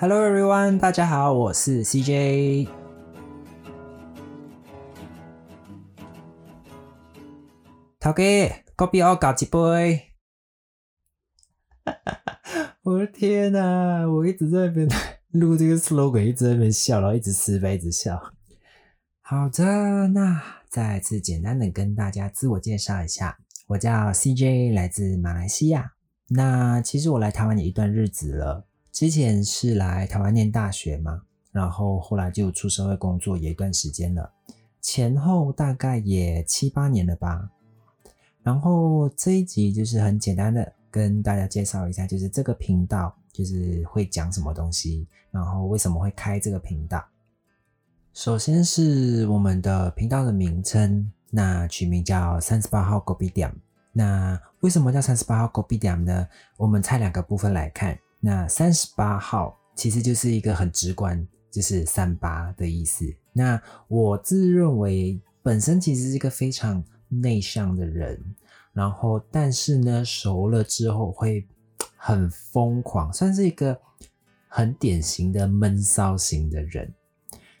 [0.00, 2.68] Hello everyone，大家好，我是 CJ。
[7.98, 10.12] 头家，隔壁我搞几杯。
[12.84, 14.06] 我的天哪！
[14.08, 14.88] 我一直在那边
[15.32, 18.22] 录这个 slogan，一直在那边笑，然后一直吃杯，一直笑。
[19.20, 20.40] 好的，那
[20.70, 23.36] 再次简单的跟大家自我介绍一下，
[23.66, 25.94] 我叫 CJ，来自马来西亚。
[26.28, 34.32] 那其实我来台湾也一段日子了，之前是来台湾念大学嘛，然后后来就出社会工作也一段时间了，
[34.80, 37.50] 前后大概也七八年了吧。
[38.42, 40.72] 然后这一集就是很简单的。
[40.90, 47.04] 跟大家介绍一下，就是这个频道就是会讲什么东西，然后为什么会开这个频道。
[48.14, 53.54] 首先是我们的频道的名称，那取名叫三十八号狗币点。
[53.92, 56.26] 那为什么叫三十八号狗币点呢？
[56.56, 57.96] 我们拆两个部分来看。
[58.20, 63.04] 那三十八号其实就是一个很直观，就是三八的意思。
[63.32, 68.22] 那我自认为本身其实是一个非常内向的人。
[68.72, 71.44] 然后，但是呢，熟了之后会
[71.96, 73.76] 很疯狂，算是一个
[74.46, 76.94] 很典型的闷骚型的人。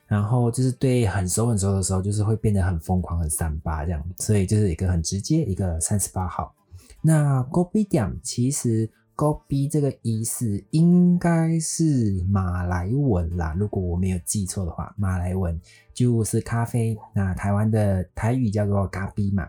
[0.06, 4.04] 然后就是对很熟很熟的时候，就是会变得很疯狂、很三八这样。
[4.18, 6.54] 所以就是一个很直接，一个三十八号。
[7.02, 15.60] 那 Gobi 点其实 Gobi 这个意思应该是马来文啦，如果我没有记错的话，马来文
[15.92, 16.96] 就是咖啡。
[17.12, 19.48] 那台湾的台语叫做咖啡嘛，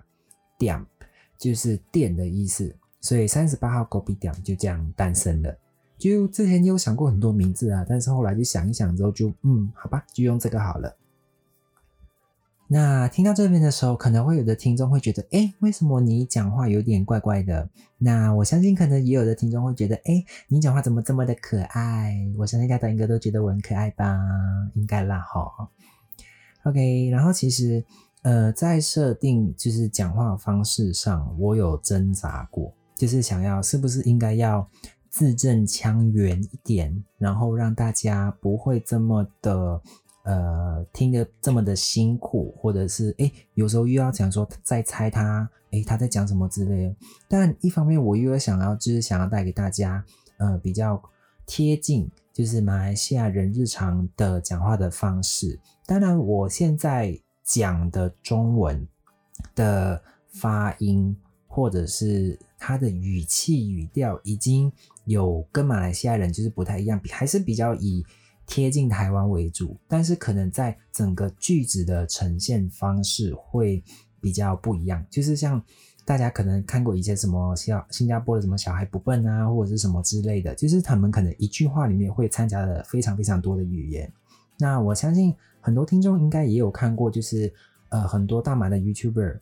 [0.58, 0.84] 店。
[1.38, 5.58] 就是店的意思，所以三十八号狗币店就这样诞生了。
[5.98, 10.94] 就之前有想过很多名字啊，但是后来就想一想之后，就嗯，好吧，就用这个好了。
[12.72, 17.68] 那听到这边的时候，可能会有的听众会觉得，哎，为什么你讲话有点怪怪的？
[17.98, 22.16] 那我相信可能也有的听众会觉得，哎，你讲话怎么这么的可爱？
[22.38, 24.18] 我相信大家应该都觉得我很可爱吧？
[24.76, 25.70] 应该啦，哈。
[26.64, 27.84] OK，然后其实。
[28.22, 34.68] 呃，在设定就是讲话方式上，我有挣扎过，就是想要是不是应该要
[35.10, 39.82] 字正腔圆一点，然后让大家不会这么的
[40.32, 46.96] 呃听得这么的辛苦，或者是哎有时候又要讲说在猜他哎他在讲什么之类。
[47.28, 50.04] 但一方面我又有想要就是想要带给大家
[50.38, 51.02] 呃比较
[51.46, 55.60] 贴近就是马来西亚人日常的讲话的方式。
[55.86, 57.20] 当然我现在。
[57.50, 58.88] 讲的中文
[59.56, 64.72] 的发音，或者是他的语气语调，已经
[65.06, 68.06] 有跟马来西亚人就是不太一样，还是比较以
[68.50, 69.78] 贴近台湾为主。
[69.88, 73.82] 但是可能在整个句子的呈现方式会
[74.20, 75.06] 比较不一样。
[75.10, 75.64] 就是像
[76.04, 84.12] 大家可能看过一些什么像新加坡的什么小孩不笨啊，或者是什么之类的，就是他们可能一句话里面会掺杂了非常非常多的语言。
[84.58, 85.34] 那我相信。
[85.62, 87.54] 很多听众应该也有看过，就是
[87.90, 89.40] 呃很多大马的 YouTuber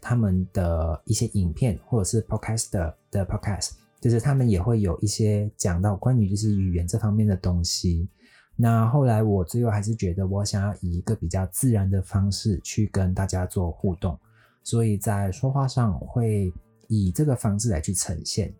[0.00, 2.70] 他们的一些影片，或者是 Podcast
[3.10, 8.08] 的 Podcast，就是他们也会有一些讲到关于就是语言这方面的东西。
[8.60, 14.18] 那后来我最后还是觉得，我想要以一个比较自然的方式去跟大家做互动，
[14.64, 16.52] 所以在说话上会
[16.88, 18.52] 以这个方式来去呈现。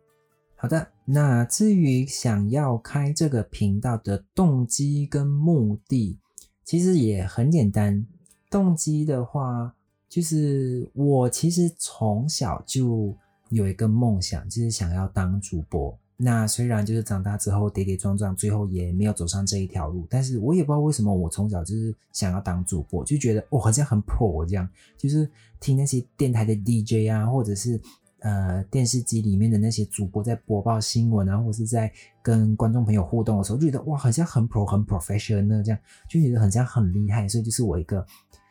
[0.54, 6.16] 好的，那至于想要开这个频道的动机跟目的。
[6.64, 8.06] 其实也很简单，
[8.50, 9.74] 动机的话，
[10.08, 13.16] 就是我其实从小就
[13.48, 15.98] 有一个梦想，就是想要当主播。
[16.20, 25.30] 那虽然就是长大之后跌跌撞撞，最后也没有走上这一条路，但是我也不知道为什么，我从小就是想要当主播，就觉得我好像很 pro 这样，就是
[25.60, 27.80] 听那些电台的 DJ 啊，或者是。
[28.20, 31.88] 呃，电视机里面的那些主播在播报新闻啊，或是在
[32.20, 35.78] 跟观众朋友互动的时候，就觉得哇，好像很 pro 很 professional 这样，
[36.10, 38.04] 就觉得很像很厉害，所以就是我一个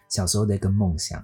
[0.07, 1.21] 小时候的一个梦想。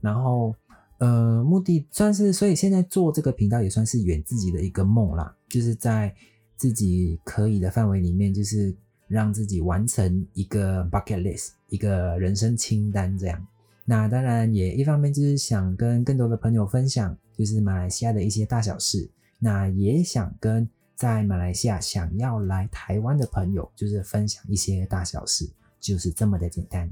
[0.00, 0.56] 然后，
[1.04, 6.14] 呃，目的算是，所以现在做这个频道也算是圆自己的一个梦啦，就是在
[6.56, 8.74] 自己可以的范围里面，就是
[9.06, 13.46] 让自己完成一个 bucket list，一个人生清单这样。
[13.84, 19.10] 那当然也一方面就是想跟更多的朋友分享，就是马来西亚的一些大小事。
[19.38, 26.90] 那也想跟在马来西亚想要来台湾的朋友，就是分享一些大小事，就是这么的简单。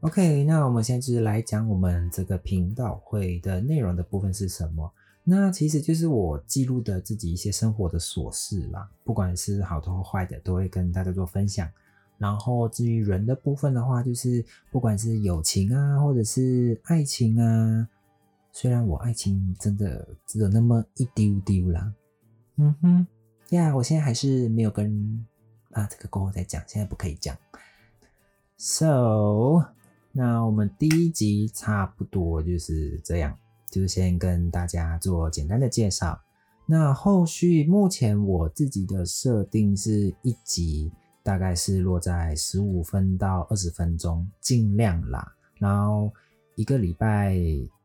[0.00, 4.92] OK，那我们现在就是来讲我们这个频道会的内容的部分是什么？
[5.24, 11.66] 那其实就是我记录的自己一些生活的琐事啦，不管是好的或坏的，都会跟大家做分享。
[12.18, 17.88] 然后至于人的部分的话，就是不管是友情啊，或者是爱情啊，
[18.52, 21.92] 虽然我爱情真的只有那么一丢丢啦，
[22.56, 23.06] 嗯哼，
[23.50, 25.26] 呀，我现在还是没有跟
[25.72, 27.34] 啊，这个过后再讲，现在不可以讲。
[28.56, 29.64] So，
[30.16, 33.36] 那我们第一集差不多就是这样，
[33.68, 36.16] 就是先跟大家做简单的介绍。
[36.66, 40.92] 那后续目前我自己的设定是一集
[41.24, 45.34] 大概是落在十五分到二十分钟，尽量啦。
[45.58, 46.12] 然后
[46.54, 47.36] 一个礼拜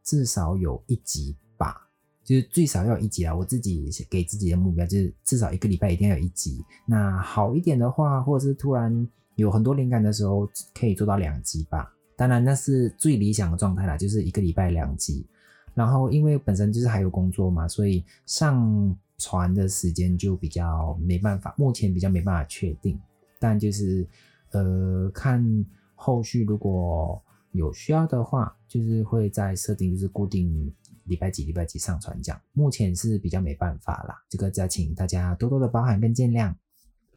[0.03, 1.89] 至少有一集吧，
[2.23, 3.35] 就是最少要一集啊。
[3.35, 6.63] 我自己给自己的目标就是至少一个礼拜一定要有一集。
[6.85, 10.47] 那好一点的话，或者是突然有很多灵感的时候，
[10.79, 11.91] 可以做到两集吧。
[12.19, 15.25] 当然那是最理想的状态啦，就是一个礼拜两集。
[15.73, 22.99] 然后，因为本身就是还有工作嘛，所以上传的时间就比较没办法，目前比较没办法确定。
[23.39, 24.05] 但就是，
[24.51, 27.23] 呃，看后续如果
[27.53, 30.69] 有需要的话，就是会在设定就是固定
[31.05, 32.41] 礼拜几礼拜几上传这样。
[32.51, 36.53] 目前是比较没办法啦，这个再请大家多多的包涵跟见谅。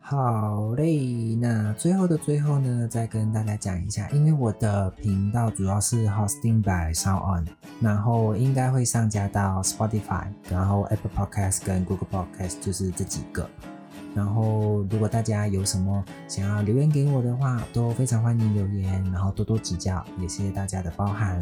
[0.04, 7.46] 好嘞，那最后的最后呢，再跟大家讲一下，因为我的频道主要是 hosting by SoundOn，
[7.80, 13.48] 然后应该会上架到 Spotify，然后 Apple Podcast 跟 Google Podcast 就是这几个。
[14.14, 21.40] 然后如果大家有什么想要留言给我的话，都非常欢迎留言，然后多多指教，也谢谢大家的包涵。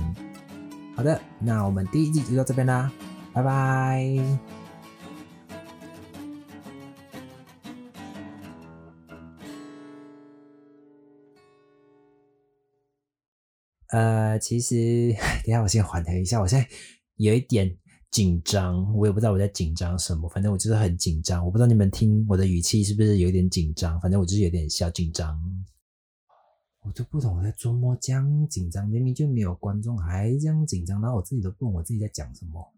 [0.94, 2.92] 好的，那我们第一集就到这边啦，
[3.32, 4.59] 拜拜。
[13.92, 15.12] 呃，其实
[15.44, 16.68] 等下我先缓和一下，我现在
[17.16, 17.76] 有一点
[18.10, 21.44] 紧张，我也不知道我在紧张什么，反正我就是很紧张。
[21.44, 25.40] 我不知道你们听我的语气是不是有点紧张，反正我就是有点小紧张。
[26.82, 32.72] 我都不懂我在琢磨这样紧张，明明就没有观众，还这样紧张，然后我自己都不懂我自己在讲什么。